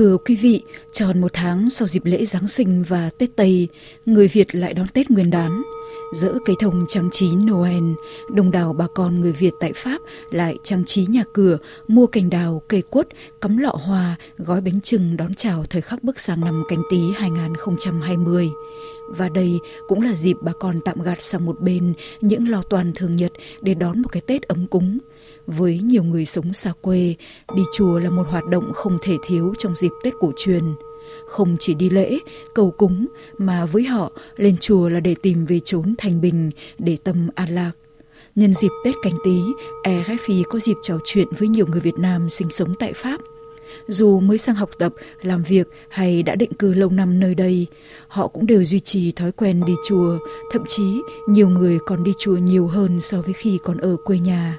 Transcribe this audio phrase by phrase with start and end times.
[0.00, 3.68] Thưa quý vị, tròn một tháng sau dịp lễ Giáng sinh và Tết Tây,
[4.06, 5.62] người Việt lại đón Tết Nguyên đán.
[6.12, 7.84] Dỡ cây thông trang trí Noel,
[8.30, 10.00] đồng đảo bà con người Việt tại Pháp
[10.30, 11.58] lại trang trí nhà cửa,
[11.88, 13.08] mua cành đào, cây quất,
[13.40, 17.00] cắm lọ hoa, gói bánh trưng đón chào thời khắc bước sang năm canh tí
[17.14, 18.50] 2020.
[19.08, 19.58] Và đây
[19.88, 23.32] cũng là dịp bà con tạm gạt sang một bên những lo toàn thường nhật
[23.60, 24.98] để đón một cái Tết ấm cúng.
[25.56, 27.14] Với nhiều người sống xa quê,
[27.56, 30.62] đi chùa là một hoạt động không thể thiếu trong dịp Tết cổ truyền.
[31.26, 32.18] Không chỉ đi lễ,
[32.54, 33.06] cầu cúng,
[33.38, 37.48] mà với họ lên chùa là để tìm về chốn thành bình, để tâm an
[37.54, 37.72] lạc.
[38.34, 39.40] Nhân dịp Tết canh tí,
[39.84, 43.20] RFI có dịp trò chuyện với nhiều người Việt Nam sinh sống tại Pháp.
[43.88, 44.92] Dù mới sang học tập,
[45.22, 47.66] làm việc hay đã định cư lâu năm nơi đây,
[48.08, 50.18] họ cũng đều duy trì thói quen đi chùa,
[50.52, 54.18] thậm chí nhiều người còn đi chùa nhiều hơn so với khi còn ở quê
[54.18, 54.58] nhà.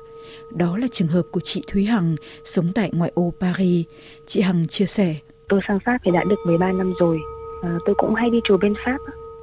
[0.51, 3.85] Đó là trường hợp của chị Thúy Hằng, sống tại ngoại ô Paris.
[4.25, 5.15] Chị Hằng chia sẻ.
[5.49, 7.19] Tôi sang Pháp thì đã được 13 năm rồi.
[7.61, 8.97] À, tôi cũng hay đi chùa bên Pháp.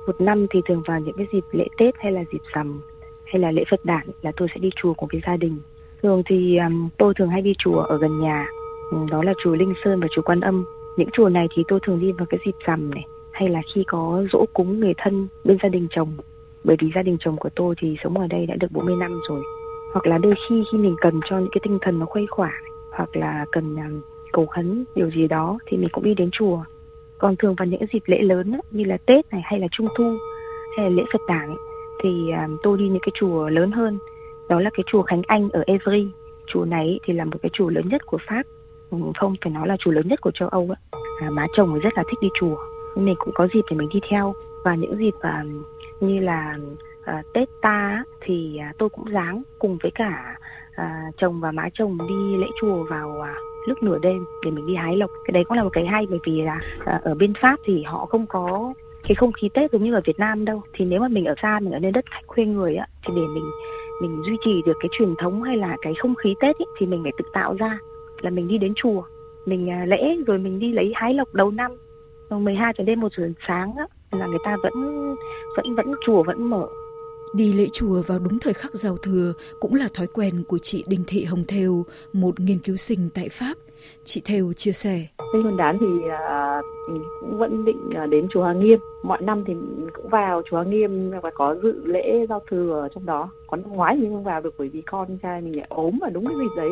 [0.07, 2.81] Một năm thì thường vào những cái dịp lễ Tết hay là dịp rằm
[3.33, 5.59] hay là lễ Phật đản là tôi sẽ đi chùa của cái gia đình.
[6.03, 8.47] Thường thì um, tôi thường hay đi chùa ở gần nhà.
[8.91, 10.65] Ừ, đó là chùa Linh Sơn và chùa Quan Âm.
[10.97, 13.85] Những chùa này thì tôi thường đi vào cái dịp rằm này hay là khi
[13.87, 16.13] có dỗ cúng người thân bên gia đình chồng.
[16.65, 19.21] Bởi vì gia đình chồng của tôi thì sống ở đây đã được 40 năm
[19.29, 19.43] rồi
[19.93, 22.53] hoặc là đôi khi khi mình cần cho những cái tinh thần nó khuây khỏa
[22.93, 24.01] hoặc là cần um,
[24.33, 26.61] cầu khấn điều gì đó thì mình cũng đi đến chùa.
[27.19, 29.89] Còn thường vào những dịp lễ lớn ấy, như là tết này hay là trung
[29.97, 30.17] thu
[30.77, 31.57] hay là lễ phật đản
[32.03, 33.99] thì um, tôi đi những cái chùa lớn hơn.
[34.49, 36.09] Đó là cái chùa khánh anh ở Evry.
[36.47, 38.43] Chùa này thì là một cái chùa lớn nhất của pháp.
[38.91, 41.01] Ừ, không phải nói là chùa lớn nhất của châu âu ấy.
[41.21, 42.57] À, má chồng rất là thích đi chùa.
[42.97, 44.35] Mình cũng có dịp để mình đi theo.
[44.65, 46.57] Và những dịp uh, như là
[47.09, 50.37] à, Tết ta thì à, tôi cũng dáng cùng với cả
[50.75, 53.35] à, chồng và má chồng đi lễ chùa vào à,
[53.67, 55.11] lúc nửa đêm để mình đi hái lộc.
[55.25, 57.83] Cái đấy cũng là một cái hay bởi vì là à, ở bên Pháp thì
[57.83, 58.75] họ không có
[59.09, 60.63] cái không khí Tết giống như ở Việt Nam đâu.
[60.73, 63.15] Thì nếu mà mình ở xa mình ở nơi đất khách quê người á thì
[63.17, 63.51] để mình
[64.03, 66.87] mình duy trì được cái truyền thống hay là cái không khí Tết ý, thì
[66.87, 67.79] mình phải tự tạo ra
[68.21, 69.03] là mình đi đến chùa
[69.47, 71.71] mình à, lễ rồi mình đi lấy hái lộc đầu năm.
[72.31, 73.87] 12 cho đến một giờ sáng á
[74.19, 74.75] là người ta vẫn
[75.57, 76.67] vẫn vẫn chùa vẫn mở.
[77.35, 80.85] Đi lễ chùa vào đúng thời khắc giao thừa cũng là thói quen của chị
[80.87, 83.55] Đinh Thị Hồng Thêu, một nghiên cứu sinh tại Pháp.
[84.05, 85.07] Chị Thêu chia sẻ.
[85.19, 86.65] Tết Nguyên đán thì uh,
[87.21, 88.79] cũng vẫn định à, đến chùa Hà Nghiêm.
[89.03, 89.55] Mọi năm thì
[89.95, 93.31] cũng vào chùa Hà Nghiêm và có dự lễ giao thừa ở trong đó.
[93.47, 96.09] Có năm ngoái thì không vào được bởi vì con trai mình lại ốm và
[96.09, 96.71] đúng cái dịp đấy.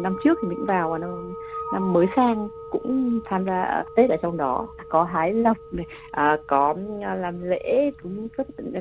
[0.00, 1.34] Năm trước thì mình vào và năm,
[1.72, 4.68] năm mới sang cũng tham gia Tết ở trong đó.
[4.88, 8.28] Có hái lộc này, à, có à, làm lễ cúng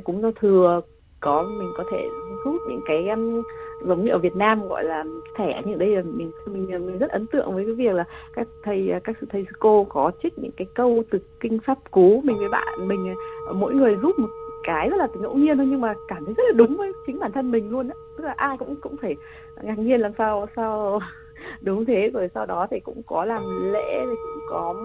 [0.04, 0.82] cúng giao thừa
[1.20, 2.10] có mình có thể
[2.46, 3.44] rút những cái um,
[3.86, 5.04] giống như ở Việt Nam gọi là
[5.36, 8.04] thẻ như ở đây là mình mình mình rất ấn tượng với cái việc là
[8.34, 11.60] các thầy à, các sư thầy sư cô có trích những cái câu từ kinh
[11.66, 13.16] pháp cú mình với bạn mình
[13.48, 14.30] à, mỗi người rút một
[14.64, 17.20] cái rất là ngẫu nhiên thôi nhưng mà cảm thấy rất là đúng với chính
[17.20, 17.96] bản thân mình luôn á.
[18.18, 19.16] Tức là ai cũng cũng phải
[19.62, 21.00] ngạc nhiên làm sao sao
[21.62, 24.76] đúng thế rồi sau đó thì cũng có làm lễ thì cũng có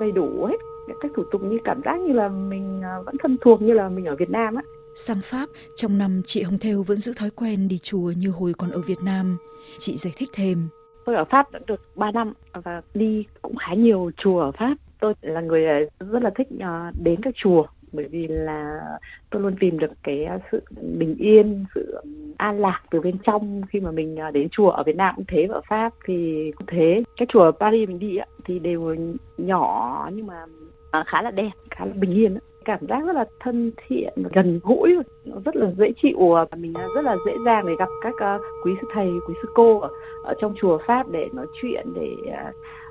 [0.00, 0.56] đầy đủ hết
[1.00, 3.88] các thủ tục như cảm giác như là mình à, vẫn thân thuộc như là
[3.88, 4.62] mình ở Việt Nam á.
[4.96, 8.52] Sang Pháp, trong năm chị Hồng Thêu vẫn giữ thói quen đi chùa như hồi
[8.58, 9.36] còn ở Việt Nam.
[9.78, 10.68] Chị giải thích thêm.
[11.06, 14.74] Tôi ở Pháp đã được 3 năm và đi cũng khá nhiều chùa ở Pháp.
[15.00, 18.80] Tôi là người ờ, rất là thích ờ, đến các chùa bởi vì là
[19.30, 20.62] tôi luôn tìm được cái ờ, sự
[20.98, 22.00] bình yên, sự
[22.36, 25.46] an lạc từ bên trong khi mà mình đến chùa ở Việt Nam cũng thế
[25.46, 27.02] và ở Pháp thì cũng thế.
[27.16, 28.96] Các chùa ở Paris mình đi thì đều
[29.38, 30.44] nhỏ nhưng mà
[31.06, 34.96] khá là đẹp, khá là bình yên cảm giác rất là thân thiện gần gũi.
[35.24, 38.38] Nó rất là dễ chịu và mình rất là dễ dàng để gặp các ờ,
[38.64, 39.80] quý sư thầy quý sư cô
[40.24, 42.16] ở, trong chùa pháp để nói chuyện để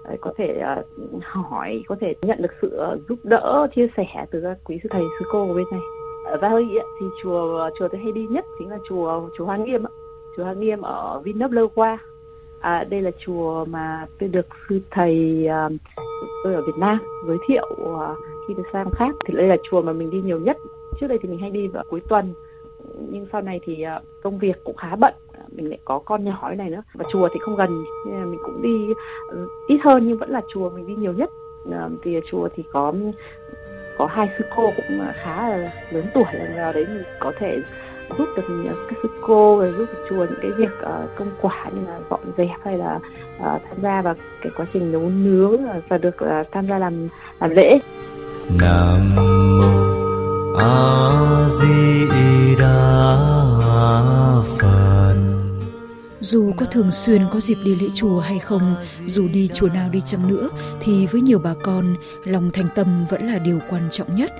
[0.03, 0.83] ờ, có thể ờ,
[1.21, 2.79] hỏi có thể nhận được sự
[3.09, 5.81] giúp đỡ chia sẻ từ các quý sư thầy sư cô ở bên này.
[6.25, 6.67] Ở Valley
[6.99, 9.83] thì chùa chùa tôi hay đi nhất chính là chùa chùa Hoa Nghiêm
[10.37, 11.97] chùa Hoa Nghiêm ở Villeneuve qua
[12.59, 15.47] à, đây là chùa mà tôi được sư thầy
[16.43, 17.66] tôi ở Việt Nam giới thiệu
[18.47, 20.58] khi được sang khác thì đây là chùa mà mình đi nhiều nhất.
[20.99, 22.34] Trước đây thì mình hay đi vào cuối tuần,
[23.09, 26.23] nhưng sau này thì à, công việc cũng khá bận à, mình lại có con
[26.23, 26.82] nhỏ này nữa.
[26.94, 28.94] Và chùa thì không gần, nên là mình cũng đi
[29.29, 31.29] ừ, ít hơn nhưng vẫn là chùa mình đi nhiều nhất.
[31.72, 32.94] À, thì chùa thì có
[33.97, 36.23] có hai sư cô cũng khá là lớn tuổi
[36.55, 37.58] vào đấy mình có thể
[38.17, 38.43] giúp được
[38.90, 40.72] các sư cô và giúp được chùa những cái việc
[41.16, 43.00] công quả như là dọn dẹp hay là
[43.40, 46.16] tham gia vào cái quá trình nấu nướng và được
[46.52, 47.08] tham gia làm
[47.40, 47.79] làm lễ.
[48.49, 49.23] Nam mô
[50.58, 53.16] A Di Đà
[54.59, 55.16] Phật
[56.20, 59.90] Dù có thường xuyên có dịp đi lễ chùa hay không, dù đi chùa nào
[59.91, 60.49] đi chăng nữa,
[60.79, 64.32] thì với nhiều bà con, lòng thành tâm vẫn là điều quan trọng nhất.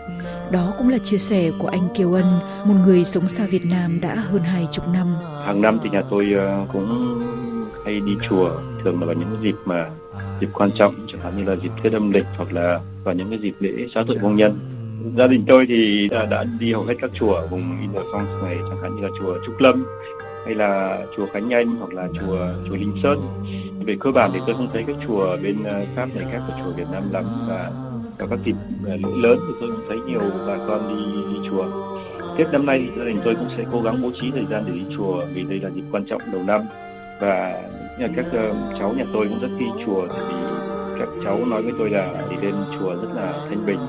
[0.52, 4.00] Đó cũng là chia sẻ của anh Kiều Ân, một người sống xa Việt Nam
[4.02, 5.08] đã hơn hai chục năm.
[5.46, 7.20] Hàng năm thì nhà tôi ờ, cũng
[7.86, 8.52] hay đi chùa,
[8.84, 9.90] thường là vào những dịp mà
[10.40, 13.30] dịp quan trọng, chẳng hạn như là dịp Tết âm lịch hoặc là vào những
[13.30, 14.60] cái dịp lễ xã hội công nhân.
[15.18, 18.06] Gia đình tôi thì đã, đã đi hầu hết các chùa ở vùng Inner
[18.44, 19.86] này chẳng hạn như là chùa Trúc Lâm
[20.46, 22.38] hay là chùa Khánh Anh hoặc là chùa
[22.70, 23.20] chùa Linh Sơn.
[23.86, 26.54] Về cơ bản thì tôi không thấy các chùa bên ờ, Pháp này khác của
[26.64, 27.24] chùa Việt Nam lắm.
[27.48, 27.72] Và
[28.18, 28.56] vào các dịp
[28.86, 31.66] ờ, lễ lớn thì tôi cũng thấy nhiều bà con đi, đi chùa.
[32.38, 34.64] Tết năm nay thì gia đình tôi cũng sẽ cố gắng bố trí thời gian
[34.68, 36.62] để đi chùa vì đây là dịp quan trọng đầu năm.
[37.22, 37.62] Và
[38.16, 40.36] các uh, cháu nhà tôi cũng rất đi chùa tại vì
[41.00, 43.80] các cháu nói với tôi là đi đến chùa rất là thanh bình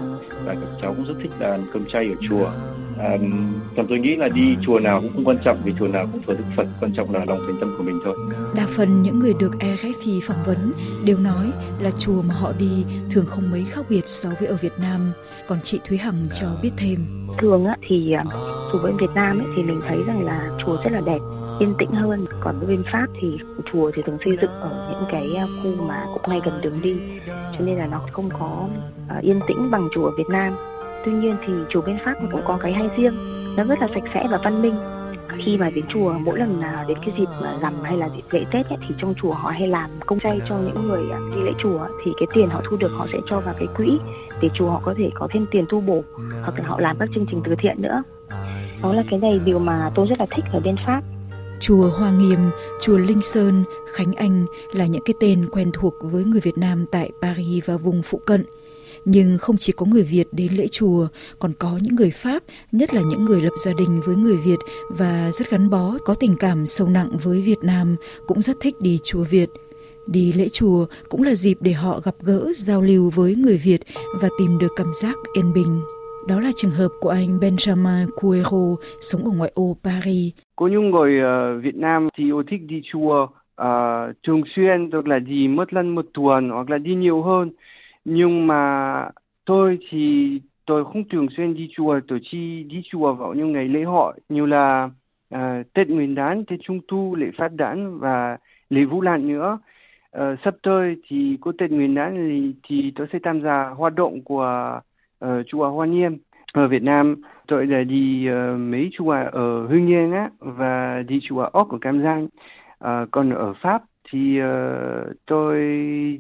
[0.45, 2.51] và các cháu cũng rất thích là ăn cơm chay ở chùa
[2.99, 3.19] à,
[3.77, 6.23] còn tôi nghĩ là đi chùa nào cũng không quan trọng vì chùa nào cũng
[6.27, 8.15] thờ đức phật quan trọng là lòng thành tâm của mình thôi.
[8.55, 10.59] Đa phần những người được RFI phỏng vấn
[11.05, 11.51] đều nói
[11.81, 15.13] là chùa mà họ đi thường không mấy khác biệt so với ở Việt Nam.
[15.47, 17.27] Còn chị Thúy Hằng cho biết thêm.
[17.39, 18.25] Thường á, thì à,
[18.73, 21.19] chùa bên Việt Nam ấy, thì mình thấy rằng là chùa rất là đẹp
[21.61, 22.27] yên tĩnh hơn.
[22.41, 23.39] Còn bên pháp thì
[23.73, 26.79] chùa thì thường xây dựng ở những cái à, khu mà cũng ngay gần đường
[26.83, 26.97] đi.
[27.27, 28.69] Cho nên là nó không có
[29.19, 30.57] uh, yên tĩnh bằng chùa ở Việt Nam
[31.09, 33.17] tuy nhiên thì chùa bên pháp cũng có cái hay riêng
[33.57, 34.75] nó rất là sạch sẽ và văn minh.
[35.37, 37.27] Khi mà đến chùa mỗi lần là đến cái dịp
[37.63, 40.41] rằm hay là dịp lễ tết ấy, thì trong chùa họ hay làm công chay
[40.49, 43.19] cho những người à, đi lễ chùa thì cái tiền họ thu được họ sẽ
[43.31, 43.99] cho vào cái quỹ
[44.41, 46.03] để chùa họ có thể có thêm tiền tu bổ
[46.43, 48.03] hoặc là họ làm các chương trình từ thiện nữa.
[48.83, 51.03] Đó là cái này điều mà tôi rất là thích ở bên pháp.
[51.61, 52.39] Chùa Hoa Nghiêm,
[52.81, 56.87] chùa Linh Sơn, Khánh Anh là những cái tên quen thuộc với người Việt Nam
[56.91, 58.45] tại Paris và vùng phụ cận.
[59.05, 61.07] Nhưng không chỉ có người Việt đến lễ chùa,
[61.39, 62.43] còn có những người Pháp,
[62.73, 64.59] nhất là những người lập gia đình với người Việt
[64.91, 67.97] và rất gắn bó, có tình cảm sâu nặng với Việt Nam,
[68.27, 69.49] cũng rất thích đi chùa Việt.
[70.07, 73.81] Đi lễ chùa cũng là dịp để họ gặp gỡ, giao lưu với người Việt
[74.21, 75.81] và tìm được cảm giác yên bình.
[76.29, 80.33] Đó là trường hợp của anh Benjamin Cuero, sống ở ngoại ô Paris.
[80.57, 85.07] Có những người uh, Việt Nam thì yêu thích đi chùa uh, thường xuyên, tức
[85.07, 87.51] là đi một lần một tuần hoặc là đi nhiều hơn.
[88.11, 89.09] Nhưng mà
[89.45, 93.69] tôi thì tôi không thường xuyên đi chùa, tôi chỉ đi chùa vào những ngày
[93.69, 94.91] lễ hội như là
[95.35, 98.37] uh, Tết Nguyên đán, Tết Trung thu, lễ Phát đản và
[98.71, 99.59] lễ Vũ Lan nữa.
[100.19, 103.95] Uh, sắp tới thì có Tết Nguyên đán thì, thì tôi sẽ tham gia hoạt
[103.95, 104.81] động của
[105.25, 106.17] uh, chùa Hoa Niêm
[106.53, 107.17] ở Việt Nam
[107.47, 111.79] tôi đã đi uh, mấy chùa ở Hưng Yên á và đi chùa Ốc ở
[111.81, 112.25] Cam Giang
[112.85, 115.57] uh, còn ở Pháp thì uh, tôi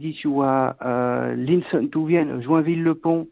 [0.00, 3.24] đi chùa uh, Linh Sơn Tu Viên ở Joinville-le-Pont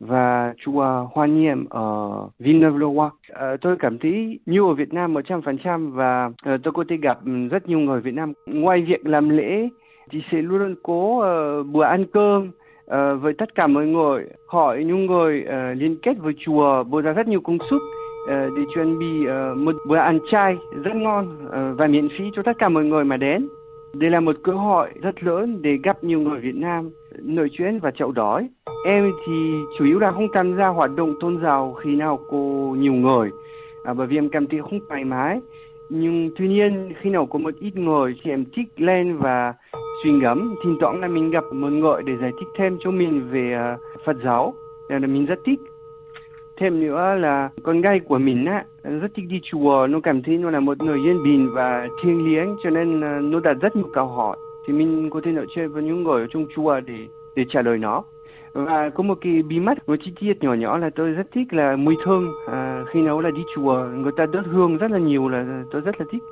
[0.00, 3.10] và chùa Hoa Niệm ở Villeneuve-le-Roi.
[3.28, 7.18] Ờ, tôi cảm thấy như ở Việt Nam 100% và uh, tôi có thể gặp
[7.50, 8.32] rất nhiều người Việt Nam.
[8.46, 9.68] Ngoài việc làm lễ
[10.10, 12.50] thì sẽ luôn cố uh, bữa ăn cơm
[12.84, 17.00] uh, với tất cả mọi người hỏi những người uh, liên kết với chùa bỏ
[17.00, 17.82] ra rất nhiều công sức
[18.22, 22.24] uh, để chuẩn bị uh, một bữa ăn chay rất ngon uh, và miễn phí
[22.36, 23.48] cho tất cả mọi người mà đến.
[23.94, 26.90] Đây là một cơ hội rất lớn để gặp nhiều người Việt Nam
[27.22, 28.48] nói chuyện và chậu đói.
[28.84, 32.76] Em thì chủ yếu là không tham gia hoạt động tôn giáo khi nào cô
[32.78, 33.30] nhiều người,
[33.84, 35.40] à, bởi vì em cảm thấy không thoải mái.
[35.90, 39.54] Nhưng tuy nhiên khi nào có một ít người thì em thích lên và
[40.02, 43.28] suy ngẫm thỉnh thoảng là mình gặp một người để giải thích thêm cho mình
[43.30, 44.54] về uh, Phật giáo
[44.88, 45.60] là mình rất thích
[46.60, 50.38] thêm nữa là con gái của mình á rất thích đi chùa nó cảm thấy
[50.38, 53.76] nó là một người yên bình và thiêng liêng cho nên à, nó đặt rất
[53.76, 54.36] nhiều câu hỏi.
[54.66, 56.94] Thì mình có thể nói chuyện với những người ở trong chùa để
[57.36, 58.04] để trả lời nó.
[58.52, 61.52] Và có một cái bí mật một chi tiết nhỏ nhỏ là tôi rất thích
[61.52, 62.32] là mùi thơm.
[62.46, 65.80] À, khi nấu là đi chùa người ta đốt hương rất là nhiều là tôi
[65.80, 66.22] rất là thích.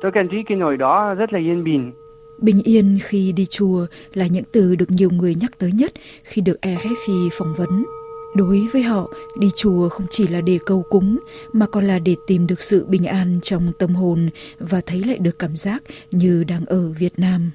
[0.00, 1.92] Tôi cảm thấy cái nồi đó rất là yên bình.
[2.38, 5.90] Bình yên khi đi chùa là những từ được nhiều người nhắc tới nhất
[6.24, 7.97] khi được RFI phỏng vấn.
[8.34, 11.18] Đối với họ, đi chùa không chỉ là để cầu cúng
[11.52, 15.18] mà còn là để tìm được sự bình an trong tâm hồn và thấy lại
[15.18, 17.50] được cảm giác như đang ở Việt Nam.